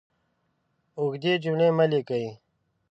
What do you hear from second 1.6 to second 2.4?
مه لیکئ!